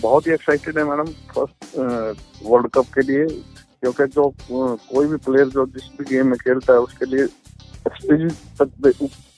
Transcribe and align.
बहुत 0.00 0.26
ही 0.26 0.32
एक्साइटेड 0.32 0.78
है 0.78 0.84
मैडम 0.84 1.12
फ़र्स्ट 1.34 1.76
वर्ल्ड 2.44 2.68
कप 2.74 2.86
के 2.94 3.02
लिए, 3.02 3.26
क्योंकि 3.26 4.04
जो 4.06 4.32
कोई 4.50 5.06
भी 5.06 5.16
प्लेयर 5.26 5.48
जो 5.48 5.66
जिस 5.66 5.88
भी 5.98 6.04
गेम 6.10 6.26
में 6.28 6.38
खेलता 6.38 6.72
है, 6.72 6.78
उसके 6.80 7.06
लिए 7.06 7.26
तक 8.60 8.70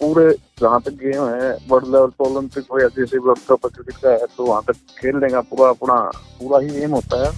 पूरे 0.01 0.30
जहाँ 0.61 0.80
तक 0.83 0.93
गेम 1.03 1.25
है 1.25 1.53
वर्ल्ड 1.69 1.87
लेवल 1.87 2.11
पर 2.19 2.25
ओलंपिक 2.27 2.64
हो 2.72 2.79
या 2.80 2.88
जैसे 2.96 3.19
वर्ल्ड 3.19 3.46
कप 3.48 3.67
क्रिकेट 3.67 3.96
का 4.03 4.11
है 4.11 4.27
तो 4.37 4.46
वहाँ 4.46 4.62
तक 4.67 4.77
खेलने 4.98 5.29
का 5.30 5.40
पूरा 5.51 5.69
अपना 5.71 5.96
पूरा 6.38 6.59
ही 6.61 6.82
एम 6.82 6.90
होता 6.94 7.24
है। 7.24 7.30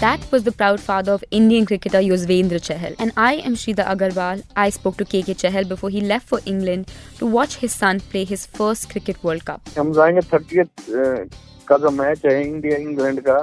That 0.00 0.20
was 0.30 0.42
the 0.44 0.52
proud 0.52 0.80
father 0.80 1.12
of 1.12 1.24
Indian 1.30 1.64
cricketer 1.64 2.00
Yuzvendra 2.00 2.60
Chahal. 2.60 2.94
And 2.98 3.12
I 3.16 3.34
am 3.36 3.54
Shrida 3.54 3.84
Agarwal. 3.92 4.42
I 4.54 4.68
spoke 4.70 4.96
to 4.98 5.04
KK 5.04 5.36
Chahal 5.42 5.66
before 5.68 5.88
he 5.90 6.00
left 6.02 6.28
for 6.28 6.40
England 6.44 6.92
to 7.18 7.26
watch 7.26 7.56
his 7.56 7.74
son 7.74 8.00
play 8.00 8.24
his 8.24 8.44
first 8.44 8.90
Cricket 8.90 9.22
World 9.24 9.44
Cup. 9.46 9.60
हम 9.78 9.92
जाएँगे 9.92 10.20
thirty 10.32 10.64
का 11.68 11.78
जो 11.84 11.90
match 11.90 12.24
है 12.26 12.34
India 12.46 12.76
England 12.78 13.20
का 13.28 13.38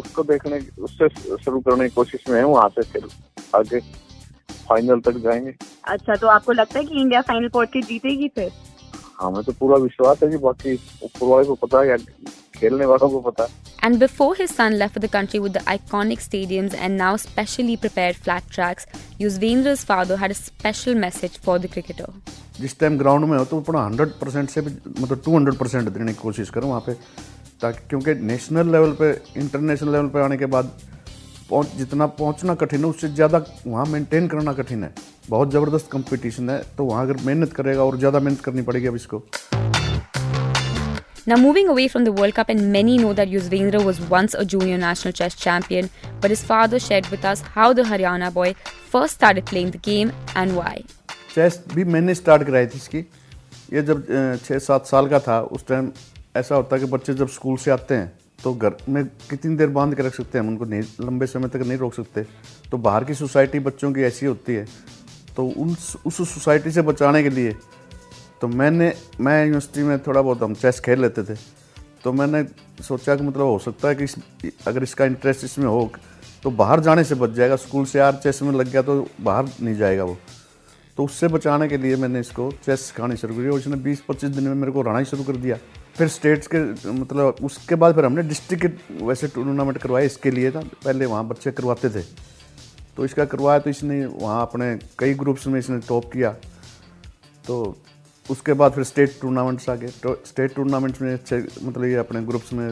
उसको 0.00 0.22
देखने 0.24 0.58
उससे 0.88 1.08
शुरू 1.44 1.60
करने 1.60 1.88
की 1.88 1.94
कोशिश 1.94 2.24
में 2.28 2.36
है 2.38 2.44
वहाँ 2.44 2.68
से 2.76 2.82
फिर 2.92 3.08
आगे 3.56 3.80
फाइनल 4.68 5.00
तक 5.08 5.18
जाएँगे 5.24 5.54
अच्छा 5.94 6.14
तो 6.14 6.26
आपको 6.36 6.52
लगता 6.52 6.78
है 6.78 6.84
कि 6.84 7.00
इंडिया 7.00 7.20
फाइनल 7.30 7.48
पहुँच 7.48 7.70
के 7.72 7.82
जीतेगी 7.90 8.28
फिर 8.34 8.52
हमें 9.20 9.42
तो 9.44 9.52
पूरा 9.52 9.76
विश्वास 9.88 10.22
है 10.22 10.30
जी 10.30 10.36
बाकी 10.46 10.74
ऊपर 11.04 11.26
वाले 11.26 11.46
को 11.46 11.54
पता 11.66 11.80
है 11.80 11.88
या 11.88 11.96
खेलने 12.58 12.86
वालों 12.92 13.08
को 13.10 13.20
पता 13.30 13.44
है 13.44 13.69
And 13.82 13.98
before 13.98 14.34
his 14.34 14.50
son 14.50 14.78
left 14.78 14.92
for 14.92 15.00
the 15.00 15.08
country 15.08 15.40
with 15.40 15.54
the 15.54 15.60
iconic 15.60 16.20
stadiums 16.20 16.74
and 16.76 16.98
now 16.98 17.16
specially 17.16 17.76
prepared 17.78 18.16
flat 18.16 18.44
tracks, 18.50 18.86
Yuzvendra's 19.18 19.84
father 19.84 20.18
had 20.18 20.30
a 20.30 20.34
special 20.36 20.94
message 20.96 21.38
for 21.38 21.58
the 21.58 21.68
cricketer. 21.68 22.12
जिस 22.60 22.78
टाइम 22.80 22.98
ग्राउंड 22.98 23.24
में 23.24 23.36
हो 23.38 23.44
तो 23.44 23.60
अपना 23.60 23.82
हंड्रेड 23.84 24.08
परसेंट 24.20 24.48
से 24.50 24.60
भी 24.60 24.70
मतलब 25.00 25.22
two 25.24 25.34
hundred 25.36 25.54
percent 25.58 25.88
देने 25.88 26.12
की 26.12 26.18
कोशिश 26.18 26.50
करो 26.50 26.66
वहाँ 26.66 26.80
पे 26.86 26.92
ताकि 27.62 27.86
क्योंकि 27.90 28.14
नेशनल 28.26 28.72
लेवल 28.72 28.92
पे 29.00 29.10
इंटरनेशनल 29.40 29.92
लेवल 29.92 30.08
पे 30.08 30.22
आने 30.22 30.36
के 30.36 30.46
बाद 30.54 30.72
पहुँच 31.50 31.74
जितना 31.76 32.06
पहुँचना 32.20 32.54
कठिन 32.54 32.84
है 32.84 32.90
उससे 32.90 33.08
ज़्यादा 33.08 33.44
वहाँ 33.66 33.86
मेंटेन 33.92 34.28
करना 34.28 34.52
कठिन 34.60 34.84
है 34.84 34.92
बहुत 35.28 35.52
ज़बरदस्त 35.52 35.90
कंपटीशन 35.92 36.50
है 36.50 36.62
तो 36.76 36.84
वहाँ 36.84 37.04
अगर 37.06 37.24
मेहनत 37.26 37.52
करेगा 37.52 37.84
और 37.84 37.96
ज़्यादा 37.98 38.20
मेहनत 38.20 38.40
करनी 38.44 38.62
पड़ेगी 38.62 38.86
अब 38.86 38.96
इसको 38.96 39.22
Now, 41.30 41.36
moving 41.36 41.68
away 41.68 41.86
from 41.86 42.02
the 42.02 42.10
World 42.10 42.34
Cup, 42.34 42.48
and 42.48 42.72
many 42.72 42.98
know 42.98 43.12
that 43.12 43.28
Yuzvendra 43.28 43.84
was 43.84 44.00
once 44.12 44.34
a 44.34 44.44
junior 44.44 44.76
national 44.76 45.12
chess 45.12 45.36
champion, 45.36 45.88
but 46.20 46.32
his 46.32 46.42
father 46.42 46.80
shared 46.80 47.06
with 47.06 47.24
us 47.24 47.42
how 47.56 47.72
the 47.72 47.84
Haryana 47.84 48.32
boy 48.34 48.54
first 48.94 49.14
started 49.14 49.46
playing 49.46 49.70
the 49.70 49.78
game 49.78 50.10
and 50.34 50.56
why. 50.56 50.74
Chess 51.34 51.60
भी 51.74 51.84
मैंने 51.94 52.14
start 52.14 52.42
कराई 52.46 52.66
थी 52.66 52.76
इसकी 52.76 52.98
ये 53.74 53.82
जब 53.90 54.04
छः 54.44 54.58
सात 54.58 54.86
साल 54.86 55.08
का 55.08 55.18
था 55.28 55.40
उस 55.54 55.66
टाइम 55.66 55.92
ऐसा 56.36 56.54
होता 56.54 56.76
है 56.76 56.82
कि 56.82 56.90
बच्चे 56.92 57.14
जब 57.22 57.28
स्कूल 57.38 57.56
से 57.64 57.70
आते 57.70 57.94
हैं 57.94 58.12
तो 58.44 58.54
घर 58.54 58.76
में 58.88 59.04
कितनी 59.30 59.56
देर 59.56 59.68
बाँध 59.78 59.94
के 59.96 60.02
रख 60.06 60.14
सकते 60.14 60.38
हैं 60.38 60.44
हम 60.44 60.50
उनको 60.52 60.64
नहीं 60.72 61.06
लंबे 61.06 61.26
समय 61.26 61.48
तक 61.48 61.66
नहीं 61.66 61.78
रोक 61.78 61.94
सकते 61.94 62.26
तो 62.70 62.78
बाहर 62.88 63.04
की 63.04 63.14
सोसाइटी 63.22 63.58
बच्चों 63.70 63.92
की 63.92 64.02
ऐसी 64.10 64.26
होती 64.26 64.54
है 64.54 64.66
तो 65.36 65.46
उन 65.46 65.76
उस 66.06 66.16
सोसाइटी 66.34 66.70
से 66.70 66.82
बचाने 66.90 67.22
के 67.22 67.30
लिए 67.38 67.54
तो 68.40 68.48
मैंने 68.48 68.92
मैं 69.20 69.40
यूनिवर्सिटी 69.40 69.82
में 69.82 69.98
थोड़ा 69.98 70.20
बहुत 70.22 70.42
हम 70.42 70.54
चेस 70.54 70.80
खेल 70.80 71.00
लेते 71.00 71.22
थे। 71.24 71.34
तो 72.04 72.12
मैंने 72.12 72.44
सोचा 72.82 73.16
कि 73.16 73.22
मतलब 73.22 73.42
हो 73.42 73.58
सकता 73.58 73.88
है 73.88 73.94
कि 73.94 74.04
इस, 74.04 74.14
अगर 74.66 74.82
इसका 74.82 75.04
इंटरेस्ट 75.04 75.44
इसमें 75.44 75.66
हो 75.66 75.90
तो 76.42 76.50
बाहर 76.52 76.80
जाने 76.80 77.04
से 77.04 77.14
बच 77.14 77.30
जाएगा। 77.30 77.56
स्कूल 77.58 77.84
से 77.84 77.98
यार 77.98 78.20
चेस 78.22 78.42
में 78.42 78.52
लग 78.52 78.68
गया 78.68 78.82
तो 78.82 79.06
बाहर 79.20 79.48
नहीं 79.60 79.74
जाएगा 79.76 80.04
वो। 80.04 80.16
तो 80.98 81.04
उससे 81.04 81.28
बचाने 81.28 81.68
के 81.68 81.76
लिए 81.76 81.96
मैंने 81.96 82.20
इसको 82.20 82.50
चेस 82.64 82.80
सिखानी 82.80 83.16
शुरू 83.16 83.34
करी 83.34 83.48
और 83.48 83.58
उसने 83.58 83.76
बीस 83.78 84.00
पच्चीस 84.08 84.30
दिन 84.30 84.44
में 84.44 84.54
मेरे 84.54 84.72
को 84.72 84.82
रहना 84.82 85.02
शुरू 85.04 85.24
कर 85.24 85.36
दिया। 85.36 85.56
फिर 85.96 86.08
स्टेट्स 86.08 86.48
के 86.54 86.58
मतलब 86.92 87.36
उसके 87.42 87.74
बाद 87.74 87.94
फिर 87.94 88.04
हमने 88.04 88.22
डिस्ट्रिक्ट 88.22 88.66
के 88.66 89.04
वैसे 89.04 89.28
टूर्नामेंट 89.28 89.78
करवाए। 89.78 90.06
इसके 90.06 90.30
लिए 90.30 90.50
था 90.50 90.60
पहले 90.84 91.06
वहाँ 91.06 91.26
बच्चे 91.28 91.50
करवाते 91.52 91.90
थे। 91.90 92.02
तो 92.96 93.04
इसका 93.04 93.24
करवाया 93.24 93.58
तो 93.58 93.70
इसने 93.70 94.04
वहाँ 94.06 94.40
अपने 94.42 94.74
कई 94.98 95.14
ग्रुप्स 95.14 95.46
में 95.46 95.58
इसने 95.58 95.78
टॉप 95.88 96.12
किया। 96.12 96.32
तो 97.46 97.76
उसके 98.30 98.52
बाद 98.52 98.72
फिर 98.72 98.84
स्टेट 98.84 99.20
टूर्नामेंट्स 99.20 99.68
आ 99.68 99.74
गए 99.74 99.88
तो 100.02 100.14
स्टेट 100.26 100.54
टूर्नामेंट्स 100.54 101.00
में 101.02 101.12
अच्छे 101.12 101.36
मतलब 101.62 101.84
ये 101.84 101.94
अपने 102.04 102.22
ग्रुप्स 102.26 102.52
में 102.52 102.68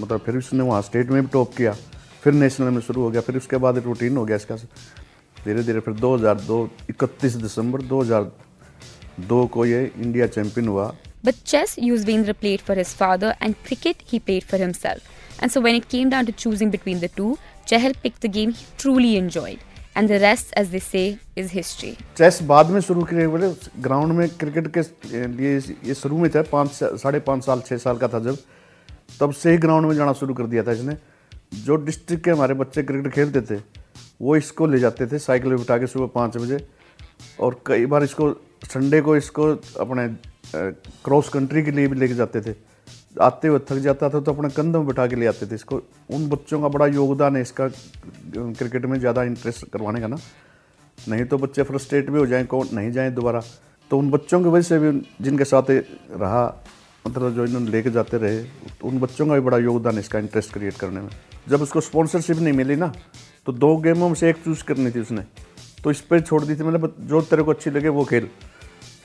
मतलब 0.00 0.20
फिर 0.26 0.36
उसने 0.36 0.64
वहाँ 0.64 0.82
स्टेट 0.82 1.10
में 1.10 1.20
भी 1.22 1.28
टॉप 1.32 1.54
किया 1.56 1.72
फिर 2.24 2.32
नेशनल 2.32 2.70
में 2.74 2.80
शुरू 2.80 3.02
हो 3.02 3.10
गया 3.10 3.20
फिर 3.20 3.36
उसके 3.36 3.56
बाद 3.64 3.78
रूटीन 3.84 4.16
हो 4.16 4.24
गया 4.24 4.36
इसका 4.36 4.56
धीरे 5.36 5.62
धीरे 5.62 5.80
फिर 5.80 5.94
2002 5.94 6.66
इकतीस 6.90 7.34
दिसंबर 7.42 7.82
2002 7.88 9.48
को 9.52 9.64
ये 9.66 9.84
इंडिया 9.96 10.26
चैंपियन 10.26 10.68
हुआ 10.68 10.94
But 11.24 11.44
chess, 11.44 11.74
Yuzvendra 11.76 12.34
played 12.34 12.60
for 12.60 12.74
his 12.74 12.94
father, 12.94 13.36
and 13.40 13.56
cricket, 13.64 14.02
he 14.06 14.20
played 14.20 14.44
for 14.44 14.56
himself. 14.56 15.08
And 15.40 15.50
so 15.50 15.60
when 15.60 15.74
it 15.74 15.88
came 15.88 16.10
down 16.10 16.26
to 16.26 16.32
choosing 16.32 16.70
between 16.70 17.00
the 17.00 17.08
two, 17.08 17.38
Chahal 17.66 17.96
picked 17.96 18.20
the 18.20 18.28
game 18.28 18.52
he 18.52 18.66
truly 18.76 19.16
enjoyed. 19.16 19.58
And 19.98 20.08
the 20.08 20.12
rest 20.22 20.52
as 20.58 20.68
they 20.68 20.78
say 20.78 21.00
is 21.38 21.50
history 21.52 21.90
chess 22.16 22.38
बाद 22.46 22.70
में 22.70 22.80
शुरू 22.80 23.02
किए 23.04 23.26
बोले 23.28 23.48
ground 23.82 24.12
में 24.12 24.28
cricket 24.30 24.66
के 24.76 24.82
लिए 25.28 25.56
ये 25.86 25.94
शुरू 25.94 26.18
में 26.18 26.30
था, 26.30 26.42
पाँच 26.42 26.70
साढ़े 26.72 27.20
पाँच 27.20 27.44
साल 27.44 27.60
छः 27.66 27.76
साल 27.78 27.96
का 27.98 28.08
था 28.08 28.18
जब। 28.20 28.36
तब 29.20 29.32
से 29.32 29.50
ही 29.52 29.58
ग्राउंड 29.58 29.86
में 29.86 29.94
जाना 29.96 30.12
शुरू 30.12 30.34
कर 30.34 30.46
दिया 30.46 30.62
था 30.62 30.72
इसने। 30.72 30.96
जो 31.64 31.76
डिस्ट्रिक्ट 31.76 32.24
के 32.24 32.30
हमारे 32.30 32.54
बच्चे 32.54 32.82
क्रिकेट 32.82 33.12
खेलते 33.14 33.40
थे, 33.40 33.60
वो 34.22 34.36
इसको 34.36 34.66
ले 34.66 34.78
जाते 34.78 35.06
थे 35.06 35.18
साइकिल 35.18 35.50
में 35.50 35.58
बिठा 35.58 35.78
के 35.78 35.86
सुबह 35.86 36.06
पाँच 36.14 36.36
बजे। 36.36 36.66
और 37.40 37.60
कई 37.66 37.86
बार 37.86 38.04
इसको 38.04 38.30
संडे 38.64 39.00
को 39.00 39.16
इसको 39.16 39.50
अपने 39.80 40.08
क्रॉस 41.04 41.28
कंट्री 41.28 41.62
के 41.62 41.70
लिए 41.70 41.88
भी 41.88 41.98
लेके 42.00 42.14
जाते 42.14 42.40
थे। 42.40 42.54
आते 43.14 43.48
हुए 43.48 43.58
थक 43.68 43.78
जाता 43.82 44.08
था 44.10 44.20
तो 44.20 44.32
अपने 44.32 44.48
कंधों 44.50 44.78
में 44.78 44.86
बिठा 44.86 45.06
के 45.06 45.16
ले 45.16 45.26
आते 45.26 45.46
थे 45.46 45.54
इसको। 45.54 45.76
उन 46.10 46.28
बच्चों 46.28 46.60
का 46.60 46.68
बड़ा 46.68 46.86
योगदान 46.88 47.36
है 47.36 47.42
इसका 47.42 47.68
क्रिकेट 47.68 48.86
में 48.86 48.98
ज़्यादा 49.00 49.22
इंटरेस्ट 49.24 49.68
करवाने 49.72 50.00
का 50.00 50.06
ना। 50.06 50.18
नहीं 50.98 51.24
तो 51.24 51.38
बच्चे 51.38 51.62
फ्रस्ट्रेट 51.62 52.10
भी 52.10 52.18
हो 52.18 52.26
जाएँ, 52.26 52.44
कौन, 52.46 52.68
नहीं 52.72 52.90
जाएँ 52.92 53.10
दोबारा। 53.12 53.42
तो 53.90 53.98
उन 53.98 54.10
बच्चों 54.10 54.42
की 54.42 54.48
वजह 54.48 54.62
से 54.62 54.78
भी 54.78 55.00
जिनके 55.20 55.44
साथ 55.44 55.70
रहा 55.70 56.44
मतलब 57.04 57.34
जो 57.34 57.44
इन्होंने 57.44 57.70
लेके 57.70 57.90
जाते 57.90 58.16
रहे 58.18 58.42
तो 58.70 58.88
उन 58.88 58.98
बच्चों 59.00 59.26
का 59.26 59.34
भी 59.34 59.40
बड़ा 59.40 59.58
योगदान 59.58 59.94
है 59.94 60.00
इसका 60.00 60.18
इंटरेस्ट 60.18 60.52
क्रिएट 60.52 60.74
करने 60.76 61.00
में। 61.00 61.08
जब 61.48 61.62
उसको 61.62 61.80
स्पॉन्सरशिप 61.80 62.36
नहीं 62.38 62.52
मिली 62.54 62.76
ना 62.76 62.92
तो 63.46 63.52
दो 63.54 63.76
गेमों 63.78 64.08
में 64.08 64.14
से 64.14 64.28
एक 64.30 64.36
चूज़ 64.44 64.64
करनी 64.64 64.90
थी 64.90 65.00
उसने। 65.00 65.22
तो 65.84 65.90
इस 65.90 66.00
पर 66.02 66.20
छोड़ 66.20 66.42
दी 66.44 66.54
थी 66.56 66.62
मैंने 66.62 66.88
जो 67.00 67.20
तेरे 67.22 67.42
को 67.42 67.50
अच्छी 67.50 67.70
लगे 67.70 67.88
वो 67.90 68.04
खेल। 68.04 68.28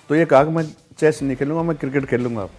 तो 0.09 0.15
ये 0.15 0.25
कहा 0.25 0.43
कि 0.43 0.51
मैं 0.51 0.63
चेस 0.99 1.21
नहीं 1.23 1.35
खेलूँगा, 1.37 1.63
मैं 1.63 1.75
क्रिकेट 1.77 2.05
खेलूँगा 2.05 2.41
आप 2.41 2.49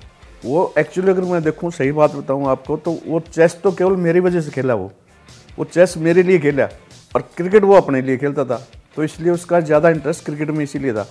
वो 0.45 0.73
एक्चुअली 0.79 1.11
अगर 1.11 1.25
मैं 1.25 1.43
देखूँ, 1.43 1.71
सही 1.71 1.93
बात 1.93 2.15
बताऊँ 2.15 2.47
आपको 2.49 2.77
तो 2.77 2.99
वो 3.07 3.21
चेस 3.29 3.59
तो 3.63 3.73
केवल 3.73 3.97
मेरी 3.99 4.21
वजह 4.21 4.41
से 4.41 4.51
खेला 4.51 4.75
वो। 4.75 4.91
वो 5.59 5.65
चेस 5.65 5.95
मेरे 5.99 6.23
लिए 6.23 6.39
खेला 6.39 6.69
और 7.15 7.23
क्रिकेट 7.37 7.65
वो 7.65 7.75
अपने 7.75 8.03
लिए 8.03 8.17
खेलता 8.17 8.45
था। 8.45 8.67
तो 8.97 9.05
इसलिए 9.05 9.33
उसका 9.33 9.61
ज़्यादा 9.61 9.91
इंटरेस्ट 9.91 10.25
क्रिकेट 10.25 10.51
में 10.51 10.63
इसीलिए 10.65 10.93
था। 10.93 11.07